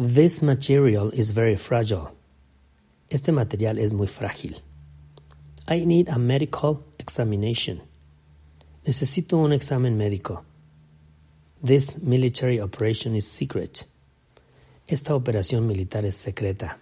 [0.00, 2.12] This material is very fragile.
[3.10, 4.60] Este material es muy frágil.
[5.66, 7.82] I need a medical examination.
[8.86, 10.44] Necesito un examen médico.
[11.60, 13.86] This military operation is secret.
[14.86, 16.78] Esta operación militar es secreta.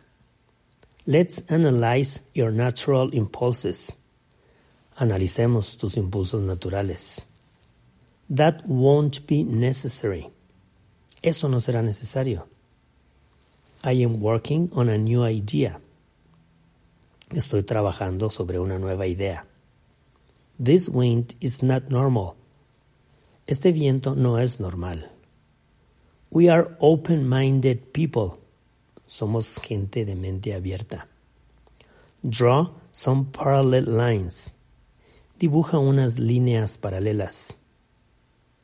[1.07, 3.97] Let's analyze your natural impulses.
[4.99, 7.29] Analicemos tus impulsos naturales.
[8.29, 10.29] That won't be necessary.
[11.23, 12.47] Eso no será necesario.
[13.87, 15.81] I am working on a new idea.
[17.31, 19.47] Estoy trabajando sobre una nueva idea.
[20.59, 22.35] This wind is not normal.
[23.47, 25.09] Este viento no es normal.
[26.31, 28.41] We are open-minded people.
[29.07, 31.07] Somos gente de mente abierta.
[32.25, 34.55] Draw some parallel lines.
[35.39, 37.57] Dibuja unas líneas paralelas.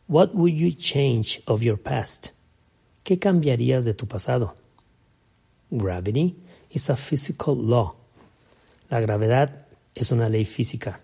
[0.08, 2.30] What would you change of your past?
[3.04, 4.56] ¿Qué cambiarías de tu pasado?
[5.74, 6.36] Gravity
[6.70, 7.94] is a physical law.
[8.90, 11.00] La gravedad es una ley física.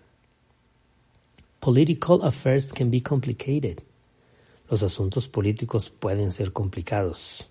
[1.59, 3.81] Political affairs can be complicated.
[4.69, 7.49] Los asuntos políticos pueden ser complicados.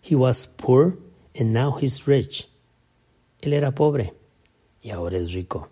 [0.00, 0.96] He was poor
[1.36, 2.48] and now he's rich.
[3.42, 4.12] Él era pobre
[4.82, 5.68] y ahora es rico.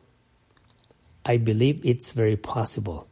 [1.25, 3.07] I believe it's very possible.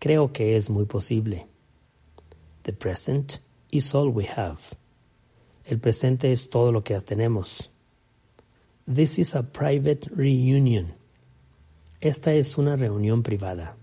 [0.00, 1.46] Creo que es muy posible.
[2.62, 3.40] The present
[3.72, 4.76] is all we have.
[5.68, 7.70] El presente es todo lo que tenemos.
[8.86, 10.94] This is a private reunion.
[12.00, 13.76] Esta es una reunión privada.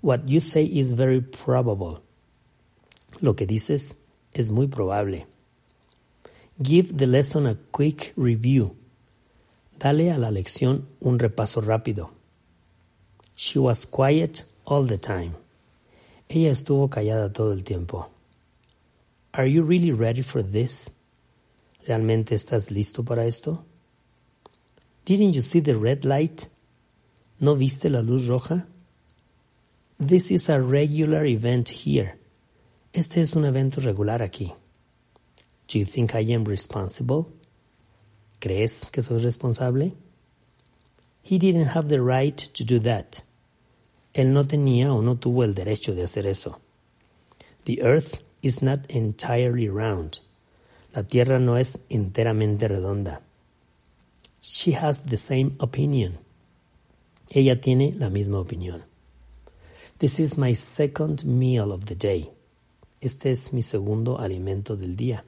[0.00, 2.00] What you say is very probable.
[3.20, 3.98] Lo que dices
[4.32, 5.26] es muy probable.
[6.62, 8.74] Give the lesson a quick review.
[9.78, 12.10] Dale a la lección un repaso rápido.
[13.36, 15.34] She was quiet all the time.
[16.30, 18.08] Ella estuvo callada todo el tiempo.
[19.34, 20.90] Are you really ready for this?
[21.86, 23.64] ¿Realmente estás listo para esto?
[25.04, 26.48] Didn't you see the red light?
[27.40, 28.66] ¿No viste la luz roja?
[29.98, 32.18] This is a regular event here.
[32.92, 34.52] Este es un evento regular aquí.
[35.68, 37.26] Do you think I am responsible?
[38.40, 39.94] ¿Crees que soy responsable?
[41.22, 43.22] He didn't have the right to do that.
[44.14, 46.58] Él no tenía o no tuvo el derecho de hacer eso.
[47.64, 50.20] The earth is not entirely round.
[50.94, 53.20] La tierra no es enteramente redonda.
[54.40, 56.18] She has the same opinion.
[57.30, 58.82] Ella tiene la misma opinión.
[59.98, 62.30] This is my second meal of the day.
[63.00, 65.24] Este es mi segundo alimento del día.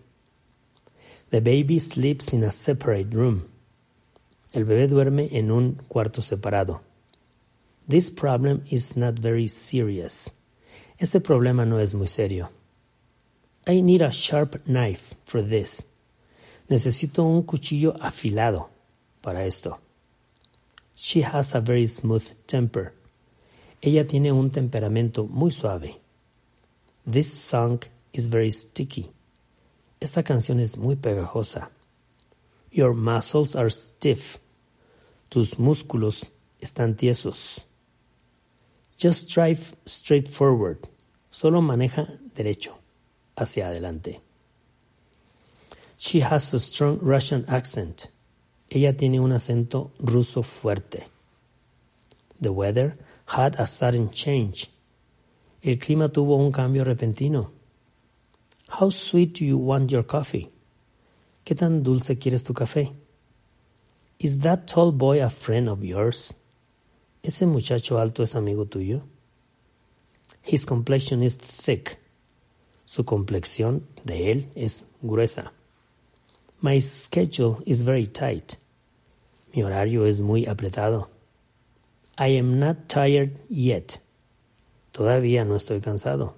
[1.30, 3.48] The baby sleeps in a separate room.
[4.52, 6.80] El bebé duerme en un cuarto separado.
[7.86, 10.34] This problem is not very serious.
[10.98, 12.50] Este problema no es muy serio.
[13.70, 15.86] I need a sharp knife for this.
[16.68, 18.68] Necesito un cuchillo afilado
[19.22, 19.78] para esto.
[20.96, 22.92] She has a very smooth temper.
[23.80, 25.94] Ella tiene un temperamento muy suave.
[27.06, 27.80] This song
[28.12, 29.08] is very sticky.
[30.00, 31.70] Esta canción es muy pegajosa.
[32.72, 34.38] Your muscles are stiff.
[35.30, 36.28] Tus músculos
[36.60, 37.66] están tiesos.
[38.96, 40.88] Just drive straight forward.
[41.30, 42.79] Solo maneja derecho,
[43.40, 44.20] hacia adelante.
[45.96, 48.08] She has a strong Russian accent.
[48.70, 51.04] Ella tiene un acento ruso fuerte.
[52.40, 52.96] The weather
[53.26, 54.70] had a sudden change.
[55.62, 57.50] El clima tuvo un cambio repentino.
[58.68, 60.48] How sweet do you want your coffee?
[61.44, 62.94] ¿Qué tan dulce quieres tu café?
[64.18, 66.32] Is that tall boy a friend of yours?
[67.22, 69.02] ¿Ese muchacho alto es amigo tuyo?
[70.42, 71.98] His complexion is thick.
[72.90, 75.52] Su complexión de él es gruesa.
[76.60, 78.54] My schedule is very tight.
[79.54, 81.08] Mi horario es muy apretado.
[82.18, 84.00] I am not tired yet.
[84.90, 86.34] Todavía no estoy cansado.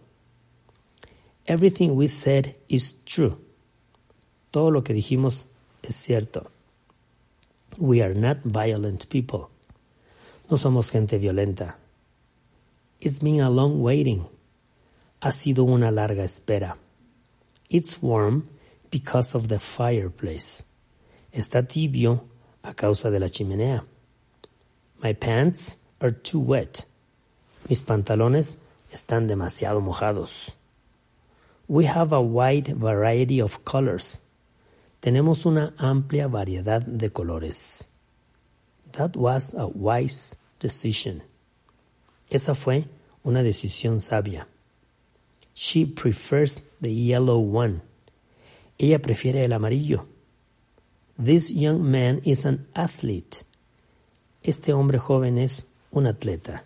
[1.47, 3.39] Everything we said is true.
[4.51, 5.47] Todo lo que dijimos
[5.83, 6.51] es cierto.
[7.79, 9.49] We are not violent people.
[10.51, 11.79] No somos gente violenta.
[13.01, 14.27] It's been a long waiting.
[15.23, 16.77] Ha sido una larga espera.
[17.69, 18.49] It's warm
[18.91, 20.65] because of the fireplace.
[21.31, 22.25] Está tibio
[22.65, 23.85] a causa de la chimenea.
[25.01, 26.87] My pants are too wet.
[27.69, 28.59] Mis pantalones
[28.91, 30.57] están demasiado mojados.
[31.69, 34.21] We have a wide variety of colors.
[35.01, 37.87] Tenemos una amplia variedad de colores.
[38.91, 41.23] That was a wise decision.
[42.29, 42.87] Esa fue
[43.23, 44.49] una decisión sabia.
[45.55, 47.83] She prefers the yellow one.
[48.79, 50.07] Ella prefiere el amarillo.
[51.19, 53.45] This young man is an athlete.
[54.43, 56.65] Este hombre joven es un atleta.